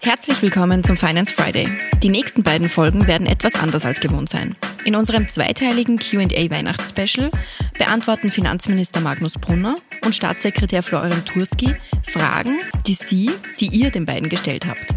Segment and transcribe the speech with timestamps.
[0.00, 1.68] Herzlich willkommen zum Finance Friday.
[2.02, 4.56] Die nächsten beiden Folgen werden etwas anders als gewohnt sein.
[4.84, 7.30] In unserem zweiteiligen QA Weihnachtsspecial
[7.78, 11.74] beantworten Finanzminister Magnus Brunner und Staatssekretär Florian Turski
[12.08, 14.92] Fragen, die Sie, die ihr den beiden gestellt habt.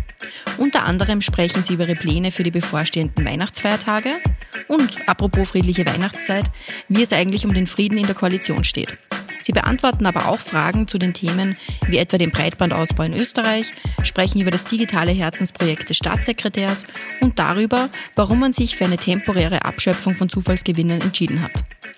[0.57, 4.21] Unter anderem sprechen sie über ihre Pläne für die bevorstehenden Weihnachtsfeiertage
[4.67, 6.45] und, apropos friedliche Weihnachtszeit,
[6.87, 8.97] wie es eigentlich um den Frieden in der Koalition steht.
[9.45, 11.55] Sie beantworten aber auch Fragen zu den Themen
[11.87, 16.83] wie etwa dem Breitbandausbau in Österreich, sprechen über das digitale Herzensprojekt des Staatssekretärs
[17.21, 21.51] und darüber, warum man sich für eine temporäre Abschöpfung von Zufallsgewinnen entschieden hat.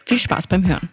[0.05, 0.89] Viel Spaß beim Hören.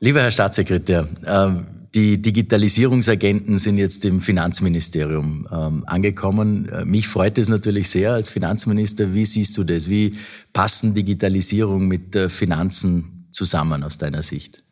[0.00, 6.68] Lieber Herr Staatssekretär, ähm, die Digitalisierungsagenten sind jetzt im Finanzministerium ähm, angekommen.
[6.70, 9.14] Äh, mich freut es natürlich sehr als Finanzminister.
[9.14, 9.88] Wie siehst du das?
[9.88, 10.16] Wie
[10.52, 14.62] passen Digitalisierung mit Finanzen zusammen aus deiner Sicht?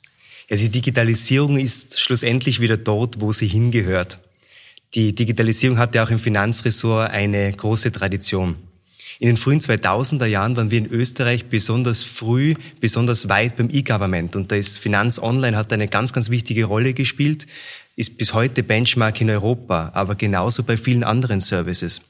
[0.48, 4.18] Ja, die Digitalisierung ist schlussendlich wieder dort, wo sie hingehört.
[4.94, 8.56] Die Digitalisierung hatte auch im Finanzressort eine große Tradition.
[9.20, 14.34] In den frühen 2000er Jahren waren wir in Österreich besonders früh, besonders weit beim E-Government.
[14.34, 17.46] Und da ist Finanz Online hat eine ganz, ganz wichtige Rolle gespielt,
[17.96, 22.00] ist bis heute Benchmark in Europa, aber genauso bei vielen anderen Services.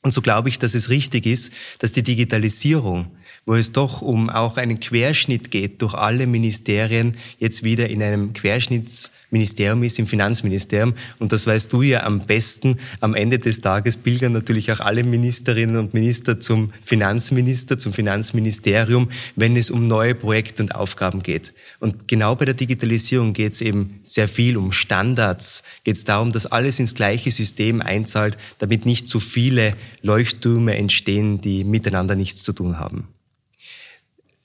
[0.00, 3.10] Und so glaube ich, dass es richtig ist, dass die Digitalisierung
[3.46, 8.32] wo es doch um auch einen Querschnitt geht durch alle Ministerien, jetzt wieder in einem
[8.32, 10.94] Querschnittsministerium ist, im Finanzministerium.
[11.18, 12.78] Und das weißt du ja am besten.
[13.00, 19.10] Am Ende des Tages pilgern natürlich auch alle Ministerinnen und Minister zum Finanzminister, zum Finanzministerium,
[19.36, 21.54] wenn es um neue Projekte und Aufgaben geht.
[21.80, 26.32] Und genau bei der Digitalisierung geht es eben sehr viel um Standards, geht es darum,
[26.32, 32.42] dass alles ins gleiche System einzahlt, damit nicht zu viele Leuchttürme entstehen, die miteinander nichts
[32.42, 33.08] zu tun haben.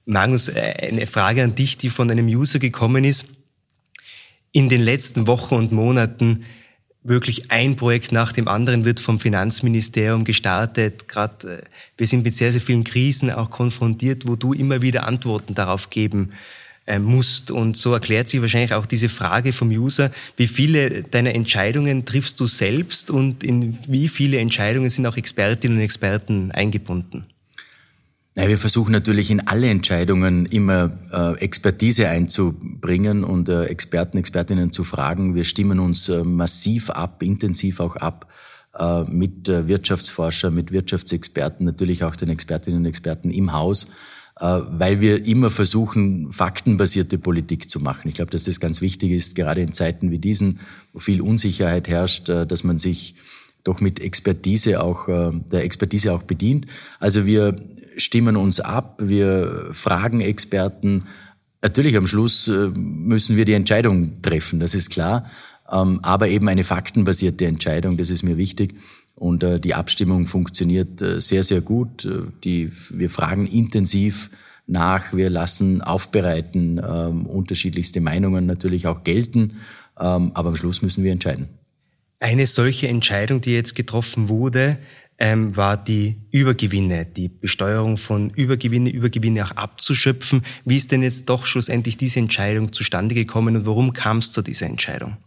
[0.09, 3.25] Magnus, äh, eine Frage an dich, die von einem User gekommen ist.
[4.51, 6.45] In den letzten Wochen und Monaten
[7.03, 11.07] wirklich ein Projekt nach dem anderen wird vom Finanzministerium gestartet.
[11.07, 11.61] Gerade äh,
[11.97, 15.91] wir sind mit sehr, sehr vielen Krisen auch konfrontiert, wo du immer wieder Antworten darauf
[15.91, 16.31] geben
[16.87, 17.51] äh, musst.
[17.51, 22.39] Und so erklärt sich wahrscheinlich auch diese Frage vom User, wie viele deiner Entscheidungen triffst
[22.39, 27.25] du selbst und in wie viele Entscheidungen sind auch Expertinnen und Experten eingebunden?
[28.39, 34.71] Ja, wir versuchen natürlich in alle Entscheidungen immer äh, Expertise einzubringen und äh, Experten, Expertinnen
[34.71, 35.35] zu fragen.
[35.35, 38.31] Wir stimmen uns äh, massiv ab, intensiv auch ab
[38.77, 43.87] äh, mit äh, Wirtschaftsforscher, mit Wirtschaftsexperten, natürlich auch den Expertinnen und Experten im Haus,
[44.39, 48.07] äh, weil wir immer versuchen, faktenbasierte Politik zu machen.
[48.07, 50.61] Ich glaube, dass das ganz wichtig ist, gerade in Zeiten wie diesen,
[50.93, 53.15] wo viel Unsicherheit herrscht, dass man sich
[53.65, 56.65] doch mit Expertise auch, der Expertise auch bedient.
[57.01, 57.57] Also wir
[57.99, 61.05] stimmen uns ab, wir fragen Experten.
[61.61, 65.29] Natürlich am Schluss äh, müssen wir die Entscheidung treffen, das ist klar.
[65.71, 68.75] Ähm, aber eben eine faktenbasierte Entscheidung, das ist mir wichtig.
[69.15, 72.07] Und äh, die Abstimmung funktioniert äh, sehr, sehr gut.
[72.43, 74.29] Die, wir fragen intensiv
[74.69, 79.57] nach, wir lassen aufbereiten, ähm, unterschiedlichste Meinungen natürlich auch gelten.
[79.99, 81.49] Ähm, aber am Schluss müssen wir entscheiden.
[82.19, 84.77] Eine solche Entscheidung, die jetzt getroffen wurde,
[85.19, 90.43] ähm, war die Übergewinne, die Besteuerung von Übergewinne, Übergewinne auch abzuschöpfen.
[90.65, 94.41] Wie ist denn jetzt doch schlussendlich diese Entscheidung zustande gekommen und warum kam es zu
[94.41, 95.17] dieser Entscheidung?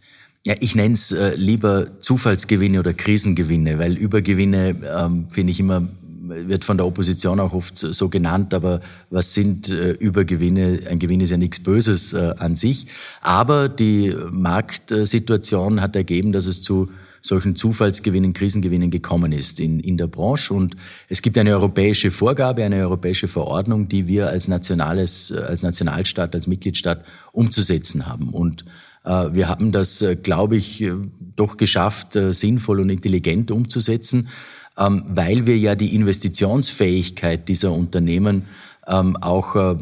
[0.44, 5.86] Ja, ich nenne es äh, lieber Zufallsgewinne oder Krisengewinne, weil Übergewinne ähm, finde ich immer
[6.24, 8.80] wird von der Opposition auch oft so genannt, aber
[9.10, 10.80] was sind äh, Übergewinne?
[10.88, 12.86] Ein Gewinn ist ja nichts Böses äh, an sich.
[13.20, 16.90] Aber die Marktsituation hat ergeben, dass es zu
[17.22, 20.52] solchen Zufallsgewinnen, Krisengewinnen gekommen ist in, in der Branche.
[20.52, 20.76] Und
[21.08, 26.48] es gibt eine europäische Vorgabe, eine europäische Verordnung, die wir als nationales, als Nationalstaat, als
[26.48, 28.30] Mitgliedstaat umzusetzen haben.
[28.30, 28.64] Und
[29.04, 30.94] äh, wir haben das, äh, glaube ich, äh,
[31.36, 34.28] doch geschafft, sinnvoll und intelligent umzusetzen,
[34.76, 38.46] ähm, weil wir ja die Investitionsfähigkeit dieser Unternehmen
[38.86, 39.76] ähm, auch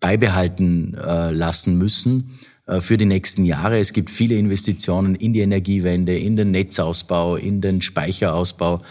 [0.00, 2.38] beibehalten lassen müssen
[2.80, 3.78] für die nächsten Jahre.
[3.78, 8.82] Es gibt viele Investitionen in die Energiewende, in den Netzausbau, in den Speicherausbau.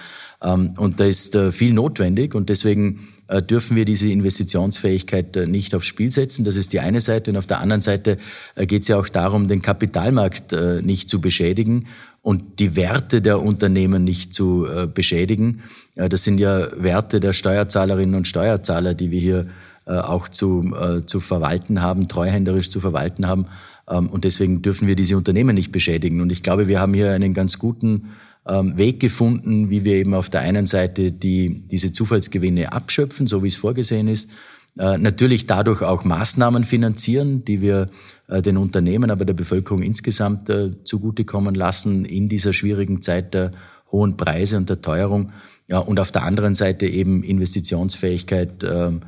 [0.41, 5.74] Ähm, und da ist äh, viel notwendig und deswegen äh, dürfen wir diese Investitionsfähigkeit nicht
[5.74, 6.44] aufs Spiel setzen.
[6.44, 7.31] Das ist die eine Seite.
[7.31, 8.18] Und auf der anderen Seite
[8.56, 11.88] geht es ja auch darum, den Kapitalmarkt nicht zu beschädigen
[12.21, 15.62] und die Werte der Unternehmen nicht zu beschädigen.
[15.95, 21.05] Das sind ja Werte der Steuerzahlerinnen und Steuerzahler, die wir hier äh, auch zu, äh,
[21.05, 23.45] zu verwalten haben, treuhänderisch zu verwalten haben.
[23.89, 26.21] Ähm, und deswegen dürfen wir diese Unternehmen nicht beschädigen.
[26.21, 28.09] Und ich glaube, wir haben hier einen ganz guten
[28.47, 33.43] ähm, Weg gefunden, wie wir eben auf der einen Seite die, diese Zufallsgewinne abschöpfen, so
[33.43, 34.29] wie es vorgesehen ist,
[34.77, 37.89] äh, natürlich dadurch auch Maßnahmen finanzieren, die wir
[38.27, 43.51] äh, den Unternehmen, aber der Bevölkerung insgesamt äh, zugutekommen lassen in dieser schwierigen Zeit der
[43.91, 45.31] hohen Preise und der Teuerung.
[45.67, 49.01] Ja, und auf der anderen Seite eben Investitionsfähigkeit ähm,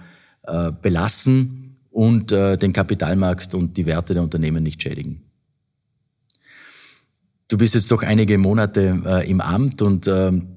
[0.50, 5.24] äh, belassen und äh, den Kapitalmarkt und die Werte der Unternehmen nicht schädigen.
[7.48, 10.48] Du bist jetzt doch einige Monate äh, im Amt und ähm,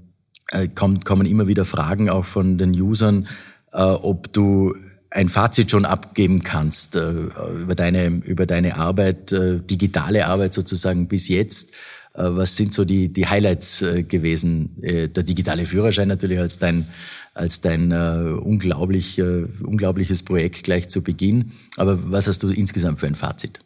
[0.51, 3.29] äh, kommt, kommen immer wieder Fragen auch von den Usern,
[3.75, 4.75] ob du
[5.09, 11.73] ein Fazit schon abgeben kannst über deine über deine Arbeit, digitale Arbeit sozusagen bis jetzt.
[12.15, 14.83] Äh, was sind so die die Highlights äh, gewesen?
[14.83, 16.87] Äh, der digitale Führerschein natürlich als dein
[17.35, 21.53] als dein unglaublich unglaubliches Projekt gleich zu Beginn.
[21.79, 23.61] Aber was hast du insgesamt für ein Fazit?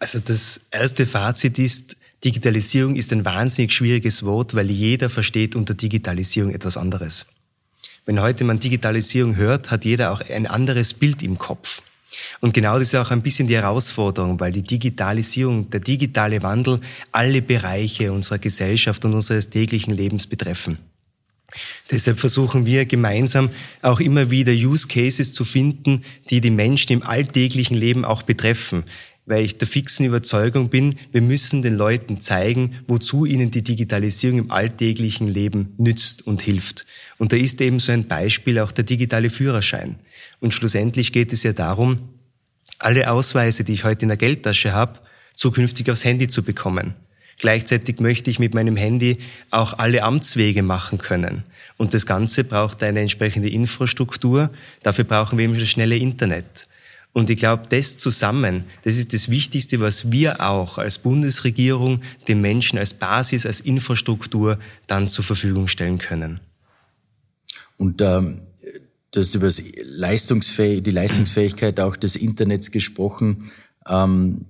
[0.00, 5.74] Also das erste Fazit ist, Digitalisierung ist ein wahnsinnig schwieriges Wort, weil jeder versteht unter
[5.74, 7.26] Digitalisierung etwas anderes.
[8.06, 11.82] Wenn heute man Digitalisierung hört, hat jeder auch ein anderes Bild im Kopf.
[12.40, 16.80] Und genau das ist auch ein bisschen die Herausforderung, weil die Digitalisierung, der digitale Wandel
[17.12, 20.78] alle Bereiche unserer Gesellschaft und unseres täglichen Lebens betreffen.
[21.90, 23.50] Deshalb versuchen wir gemeinsam
[23.82, 28.84] auch immer wieder Use Cases zu finden, die die Menschen im alltäglichen Leben auch betreffen
[29.26, 34.38] weil ich der fixen Überzeugung bin, wir müssen den Leuten zeigen, wozu ihnen die Digitalisierung
[34.38, 36.86] im alltäglichen Leben nützt und hilft.
[37.18, 39.96] Und da ist eben so ein Beispiel auch der digitale Führerschein.
[40.40, 42.08] Und schlussendlich geht es ja darum,
[42.78, 45.00] alle Ausweise, die ich heute in der Geldtasche habe,
[45.34, 46.94] zukünftig aufs Handy zu bekommen.
[47.38, 49.18] Gleichzeitig möchte ich mit meinem Handy
[49.50, 51.44] auch alle Amtswege machen können.
[51.76, 54.50] Und das Ganze braucht eine entsprechende Infrastruktur.
[54.82, 56.66] Dafür brauchen wir eben das schnelle Internet.
[57.12, 62.40] Und ich glaube, das zusammen, das ist das Wichtigste, was wir auch als Bundesregierung den
[62.40, 66.40] Menschen als Basis, als Infrastruktur dann zur Verfügung stellen können.
[67.78, 68.42] Und ähm,
[69.16, 69.48] du hast über
[69.82, 73.50] Leistungsfäh die Leistungsfähigkeit auch des Internets gesprochen.
[73.88, 74.44] Ähm,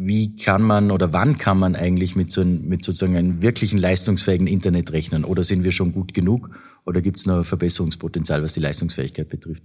[0.00, 3.78] wie kann man oder wann kann man eigentlich mit, so ein, mit sozusagen einem wirklichen
[3.78, 5.24] leistungsfähigen Internet rechnen?
[5.24, 6.50] Oder sind wir schon gut genug?
[6.86, 9.62] Oder gibt es noch Verbesserungspotenzial, was die Leistungsfähigkeit betrifft?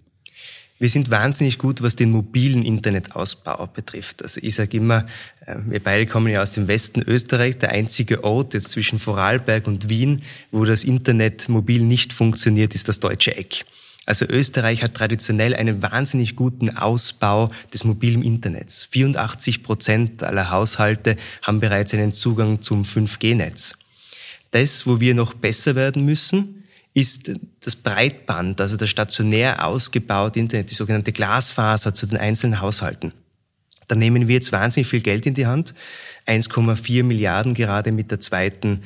[0.79, 4.23] Wir sind wahnsinnig gut, was den mobilen Internetausbau betrifft.
[4.23, 5.05] Also ich sage immer,
[5.45, 9.67] äh, wir beide kommen ja aus dem Westen Österreichs, der einzige Ort jetzt zwischen Vorarlberg
[9.67, 13.65] und Wien, wo das Internet mobil nicht funktioniert, ist das deutsche Eck.
[14.05, 18.83] Also Österreich hat traditionell einen wahnsinnig guten Ausbau des mobilen Internets.
[18.91, 23.77] 84 Prozent aller Haushalte haben bereits einen Zugang zum 5G-Netz.
[24.51, 26.63] Das, wo wir noch besser werden müssen,
[26.93, 33.13] ist das Breitband, also das stationär ausgebaute Internet, die sogenannte Glasfaser zu den einzelnen Haushalten.
[33.87, 35.73] Da nehmen wir jetzt wahnsinnig viel Geld in die Hand.
[36.27, 38.83] 1,4 Milliarden gerade mit der zweiten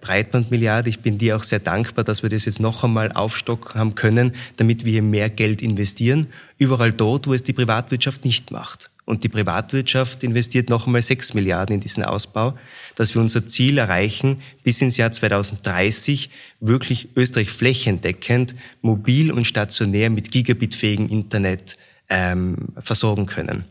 [0.00, 0.90] Breitbandmilliarde.
[0.90, 4.32] Ich bin dir auch sehr dankbar, dass wir das jetzt noch einmal aufstocken haben können,
[4.56, 6.26] damit wir hier mehr Geld investieren.
[6.58, 8.90] Überall dort, wo es die Privatwirtschaft nicht macht.
[9.04, 12.58] Und die Privatwirtschaft investiert noch einmal 6 Milliarden in diesen Ausbau,
[12.94, 16.28] dass wir unser Ziel erreichen, bis ins Jahr 2030
[16.60, 21.78] wirklich Österreich flächendeckend, mobil und stationär mit gigabitfähigem Internet
[22.10, 23.64] ähm, versorgen können.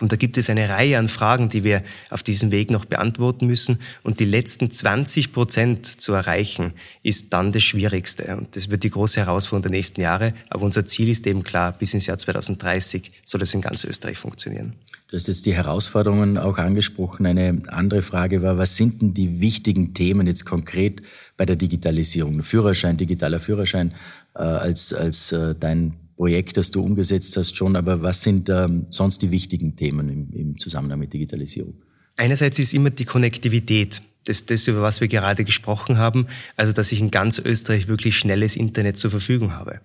[0.00, 3.46] Und da gibt es eine Reihe an Fragen, die wir auf diesem Weg noch beantworten
[3.46, 3.80] müssen.
[4.04, 6.72] Und die letzten 20 Prozent zu erreichen,
[7.02, 8.36] ist dann das Schwierigste.
[8.36, 10.28] Und das wird die große Herausforderung der nächsten Jahre.
[10.50, 14.18] Aber unser Ziel ist eben klar, bis ins Jahr 2030 soll es in ganz Österreich
[14.18, 14.74] funktionieren.
[15.10, 17.26] Du hast jetzt die Herausforderungen auch angesprochen.
[17.26, 21.02] Eine andere Frage war, was sind denn die wichtigen Themen jetzt konkret
[21.36, 22.42] bei der Digitalisierung?
[22.44, 23.94] Führerschein, digitaler Führerschein
[24.34, 27.76] äh, als, als äh, dein Projekt, das du umgesetzt hast, schon.
[27.76, 31.74] Aber was sind ähm, sonst die wichtigen Themen im, im Zusammenhang mit Digitalisierung?
[32.16, 34.02] Einerseits ist immer die Konnektivität.
[34.24, 38.18] Das, das, über was wir gerade gesprochen haben, also dass ich in ganz Österreich wirklich
[38.18, 39.80] schnelles Internet zur Verfügung habe.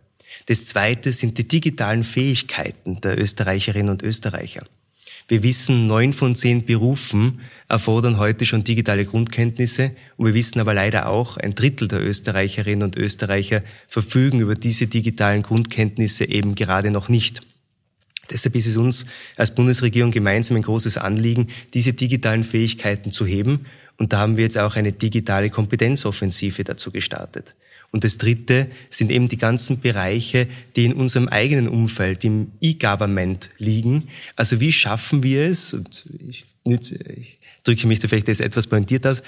[0.48, 4.66] Das Zweite sind die digitalen Fähigkeiten der Österreicherinnen und Österreicher.
[5.28, 7.40] Wir wissen, neun von zehn Berufen
[7.70, 12.84] erfordern heute schon digitale Grundkenntnisse und wir wissen aber leider auch, ein Drittel der Österreicherinnen
[12.84, 17.42] und Österreicher verfügen über diese digitalen Grundkenntnisse eben gerade noch nicht.
[18.30, 23.66] Deshalb ist es uns als Bundesregierung gemeinsam ein großes Anliegen, diese digitalen Fähigkeiten zu heben.
[23.98, 27.56] Und da haben wir jetzt auch eine digitale Kompetenzoffensive dazu gestartet.
[27.94, 33.52] Und das Dritte sind eben die ganzen Bereiche, die in unserem eigenen Umfeld, im E-Government
[33.60, 34.06] liegen.
[34.36, 39.06] Also wie schaffen wir es, und ich, ich drücke mich da vielleicht jetzt etwas pointiert
[39.06, 39.22] aus,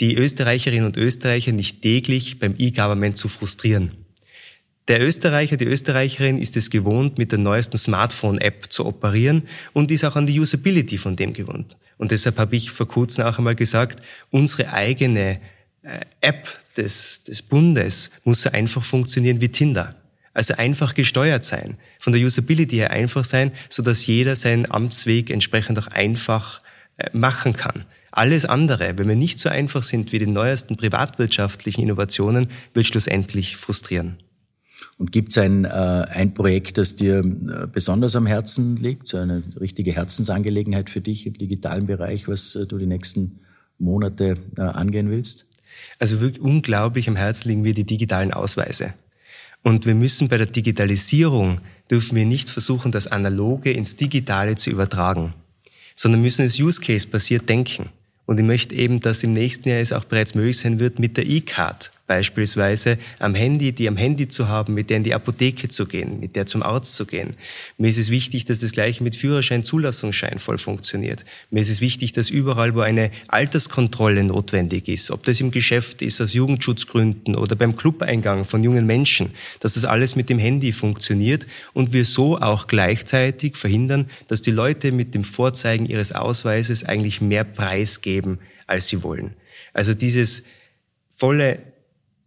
[0.00, 3.90] die Österreicherinnen und Österreicher nicht täglich beim E-Government zu frustrieren.
[4.86, 10.04] Der Österreicher, die Österreicherin ist es gewohnt, mit der neuesten Smartphone-App zu operieren und ist
[10.04, 11.76] auch an die Usability von dem gewohnt.
[11.98, 14.00] Und deshalb habe ich vor kurzem auch einmal gesagt,
[14.30, 15.40] unsere eigene
[16.20, 19.96] App des, des Bundes muss so einfach funktionieren wie Tinder.
[20.34, 25.28] Also einfach gesteuert sein, von der Usability her einfach sein, so dass jeder seinen Amtsweg
[25.30, 26.62] entsprechend auch einfach
[26.96, 27.84] äh, machen kann.
[28.10, 33.56] Alles andere, wenn wir nicht so einfach sind wie die neuesten privatwirtschaftlichen Innovationen, wird schlussendlich
[33.56, 34.18] frustrieren.
[34.98, 39.16] Und gibt es ein, äh, ein Projekt, das dir äh, besonders am Herzen liegt, so
[39.16, 43.40] eine richtige Herzensangelegenheit für dich im digitalen Bereich, was äh, du die nächsten
[43.78, 45.46] Monate äh, angehen willst?
[45.98, 48.94] Also wirklich unglaublich am Herzen liegen mir die digitalen Ausweise.
[49.62, 51.60] Und wir müssen bei der Digitalisierung,
[51.90, 55.34] dürfen wir nicht versuchen, das Analoge ins Digitale zu übertragen,
[55.94, 57.90] sondern müssen es Use Case basiert denken.
[58.26, 61.16] Und ich möchte eben, dass im nächsten Jahr es auch bereits möglich sein wird, mit
[61.16, 65.68] der E-Card beispielsweise am Handy, die am Handy zu haben, mit der in die Apotheke
[65.68, 67.36] zu gehen, mit der zum Arzt zu gehen.
[67.78, 71.24] Mir ist es wichtig, dass das gleiche mit Führerschein, Zulassungsschein voll funktioniert.
[71.50, 76.02] Mir ist es wichtig, dass überall, wo eine Alterskontrolle notwendig ist, ob das im Geschäft
[76.02, 80.72] ist, aus Jugendschutzgründen oder beim Clubeingang von jungen Menschen, dass das alles mit dem Handy
[80.72, 86.84] funktioniert und wir so auch gleichzeitig verhindern, dass die Leute mit dem Vorzeigen ihres Ausweises
[86.84, 89.32] eigentlich mehr Preis geben, als sie wollen.
[89.72, 90.42] Also dieses
[91.16, 91.71] volle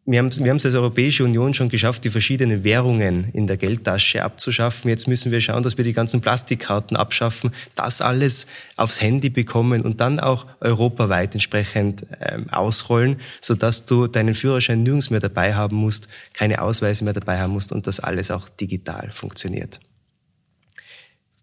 [0.07, 3.57] wir haben, wir haben es als Europäische Union schon geschafft, die verschiedenen Währungen in der
[3.57, 4.87] Geldtasche abzuschaffen.
[4.87, 8.45] Jetzt müssen wir schauen, dass wir die ganzen Plastikkarten abschaffen, das alles
[8.75, 15.09] aufs Handy bekommen und dann auch europaweit entsprechend ähm, ausrollen, sodass du deinen Führerschein nirgends
[15.09, 19.09] mehr dabei haben musst, keine Ausweise mehr dabei haben musst und das alles auch digital
[19.11, 19.79] funktioniert.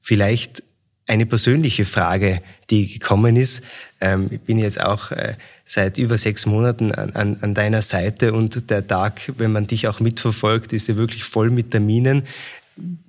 [0.01, 0.63] Vielleicht
[1.07, 3.63] eine persönliche Frage, die gekommen ist.
[4.01, 8.33] Ähm, ich bin jetzt auch äh, seit über sechs Monaten an, an, an deiner Seite
[8.33, 12.25] und der Tag, wenn man dich auch mitverfolgt, ist ja wirklich voll mit Terminen.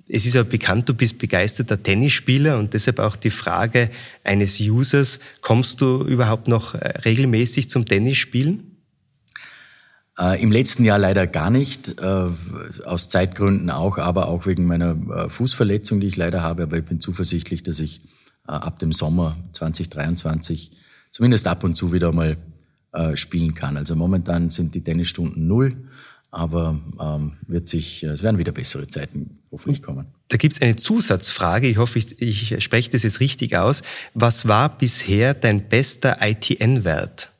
[0.06, 3.90] Es ist ja bekannt, du bist begeisterter Tennisspieler und deshalb auch die Frage
[4.22, 8.70] eines Users, kommst du überhaupt noch äh, regelmäßig zum Tennisspielen?
[10.18, 12.28] Äh, Im letzten Jahr leider gar nicht, äh,
[12.84, 16.64] aus Zeitgründen auch, aber auch wegen meiner äh, Fußverletzung, die ich leider habe.
[16.64, 18.02] Aber ich bin zuversichtlich, dass ich
[18.44, 20.72] ab dem Sommer 2023
[21.10, 22.36] zumindest ab und zu wieder mal
[22.92, 23.76] äh, spielen kann.
[23.76, 25.76] Also momentan sind die Tennisstunden null,
[26.30, 30.06] aber ähm, wird sich, es werden wieder bessere Zeiten hoffentlich kommen.
[30.28, 33.82] Da gibt es eine Zusatzfrage, ich hoffe, ich, ich spreche das jetzt richtig aus.
[34.14, 37.30] Was war bisher dein bester ITN-Wert?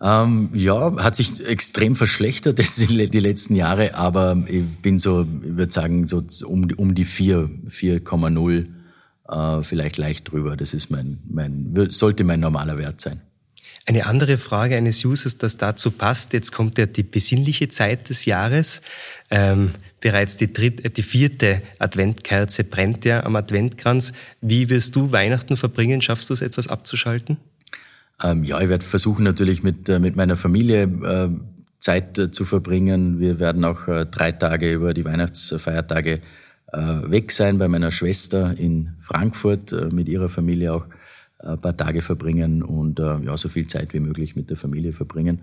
[0.00, 5.72] Ähm, ja, hat sich extrem verschlechtert die letzten Jahre, aber ich bin so, ich würde
[5.72, 8.66] sagen, so um, um die 4, 4,0,
[9.28, 10.56] äh, vielleicht leicht drüber.
[10.56, 13.20] Das ist mein, mein, sollte mein normaler Wert sein.
[13.88, 16.32] Eine andere Frage eines Users, das dazu passt.
[16.32, 18.82] Jetzt kommt ja die besinnliche Zeit des Jahres.
[19.30, 24.12] Ähm, bereits die, dritte, die vierte Adventkerze brennt ja am Adventkranz.
[24.40, 26.02] Wie wirst du Weihnachten verbringen?
[26.02, 27.36] Schaffst du es, etwas abzuschalten?
[28.22, 31.28] Ähm, ja, ich werde versuchen natürlich mit, äh, mit meiner Familie äh,
[31.78, 33.20] Zeit äh, zu verbringen.
[33.20, 36.20] Wir werden auch äh, drei Tage über die Weihnachtsfeiertage äh,
[36.72, 40.86] weg sein bei meiner Schwester in Frankfurt, äh, mit ihrer Familie auch
[41.38, 45.42] ein paar Tage verbringen und ja, so viel Zeit wie möglich mit der Familie verbringen.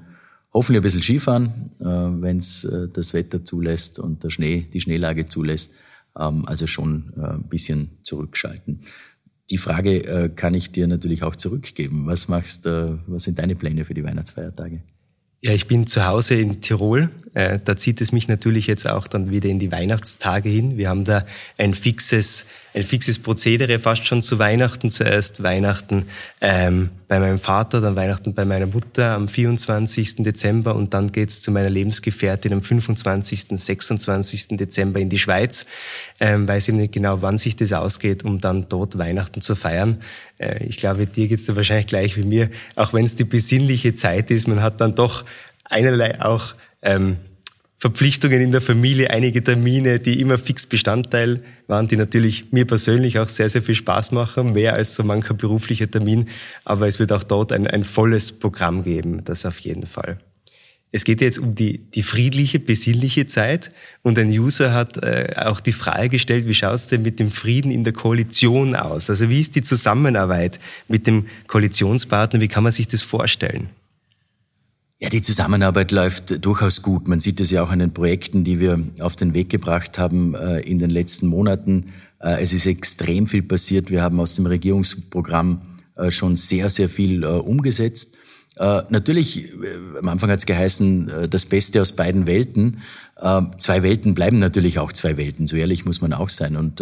[0.52, 5.72] Hoffentlich ein bisschen Skifahren, wenn es das Wetter zulässt und der Schnee, die Schneelage zulässt.
[6.18, 8.80] Ähm, also schon ein bisschen zurückschalten.
[9.50, 12.08] Die Frage äh, kann ich dir natürlich auch zurückgeben.
[12.08, 14.82] Was machst, äh, was sind deine Pläne für die Weihnachtsfeiertage?
[15.42, 17.10] Ja, ich bin zu Hause in Tirol.
[17.34, 20.78] Äh, da zieht es mich natürlich jetzt auch dann wieder in die Weihnachtstage hin.
[20.78, 21.26] Wir haben da
[21.58, 24.92] ein fixes, ein fixes Prozedere fast schon zu Weihnachten.
[24.92, 26.06] Zuerst Weihnachten
[26.42, 30.18] ähm, bei meinem Vater, dann Weihnachten bei meiner Mutter am 24.
[30.18, 34.50] Dezember und dann geht's zu meiner Lebensgefährtin am 25., 26.
[34.50, 35.66] Dezember in die Schweiz.
[36.20, 40.02] Ähm, weiß eben nicht genau, wann sich das ausgeht, um dann dort Weihnachten zu feiern.
[40.38, 43.96] Äh, ich glaube, dir geht's da wahrscheinlich gleich wie mir, auch wenn es die besinnliche
[43.96, 45.26] Zeit ist, man hat dann doch
[45.64, 47.18] einerlei auch ähm,
[47.84, 53.20] Verpflichtungen in der Familie, einige Termine, die immer fix Bestandteil waren, die natürlich mir persönlich
[53.20, 56.30] auch sehr, sehr viel Spaß machen, mehr als so mancher beruflicher Termin.
[56.64, 60.18] Aber es wird auch dort ein, ein volles Programm geben, das auf jeden Fall.
[60.94, 63.72] Es geht jetzt um die, die friedliche, besinnliche Zeit
[64.02, 67.32] und ein User hat äh, auch die Frage gestellt, wie schaut es denn mit dem
[67.32, 69.10] Frieden in der Koalition aus?
[69.10, 72.40] Also wie ist die Zusammenarbeit mit dem Koalitionspartner?
[72.40, 73.72] Wie kann man sich das vorstellen?
[75.04, 77.10] Ja, die Zusammenarbeit läuft durchaus gut.
[77.10, 80.34] Man sieht es ja auch an den Projekten, die wir auf den Weg gebracht haben
[80.34, 81.88] äh, in den letzten Monaten.
[82.22, 83.90] Äh, es ist extrem viel passiert.
[83.92, 85.62] Wir haben aus dem Regierungsprogramm
[85.98, 88.16] äh, schon sehr, sehr viel umgesetzt.
[88.56, 89.50] Natürlich,
[90.00, 92.82] am Anfang hat es geheißen, das Beste aus beiden Welten.
[93.20, 96.56] Äh, zwei Welten bleiben natürlich auch zwei Welten, so ehrlich muss man auch sein.
[96.56, 96.80] Und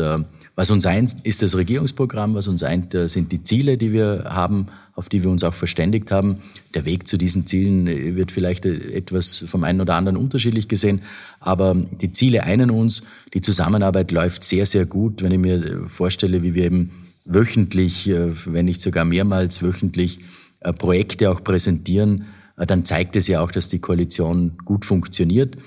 [0.56, 4.68] was uns eint, ist das Regierungsprogramm, was uns eint, sind die Ziele, die wir haben,
[5.01, 6.43] auf die wir uns auch verständigt haben.
[6.75, 11.01] Der Weg zu diesen Zielen wird vielleicht etwas vom einen oder anderen unterschiedlich gesehen,
[11.39, 13.01] aber die Ziele einen uns.
[13.34, 15.24] Die Zusammenarbeit läuft sehr, sehr gut.
[15.24, 16.91] Wenn ich mir vorstelle, wie wir eben
[17.25, 20.20] wöchentlich, äh, wenn nicht sogar mehrmals wöchentlich
[20.60, 22.25] äh, Projekte auch präsentieren,
[22.58, 25.58] äh, dann zeigt es ja auch, dass die Koalition gut funktioniert.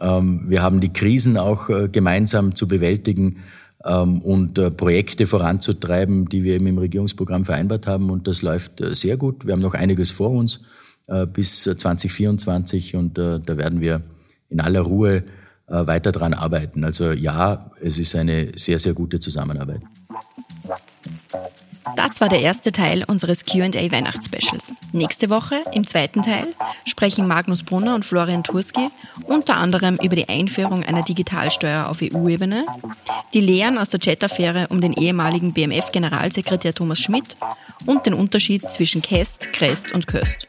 [0.00, 3.36] Ähm, wir haben die Krisen auch gemeinsam zu bewältigen
[3.82, 8.10] und Projekte voranzutreiben, die wir eben im Regierungsprogramm vereinbart haben.
[8.10, 9.46] Und das läuft sehr gut.
[9.46, 10.60] Wir haben noch einiges vor uns
[11.32, 14.02] bis 2024 und da werden wir
[14.48, 15.24] in aller Ruhe
[15.66, 16.84] weiter dran arbeiten.
[16.84, 19.82] Also ja, es ist eine sehr, sehr gute Zusammenarbeit.
[21.96, 24.72] Das war der erste Teil unseres QA Weihnachtsspecials.
[24.92, 26.46] Nächste Woche, im zweiten Teil,
[26.84, 28.88] sprechen Magnus Brunner und Florian Turski
[29.24, 32.64] unter anderem über die Einführung einer Digitalsteuer auf EU-Ebene,
[33.34, 37.36] die Lehren aus der Chat-Affäre um den ehemaligen BMF-Generalsekretär Thomas Schmidt
[37.86, 40.48] und den Unterschied zwischen Käst, Krest und Köst.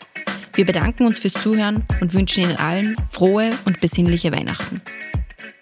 [0.54, 4.82] Wir bedanken uns fürs Zuhören und wünschen Ihnen allen frohe und besinnliche Weihnachten.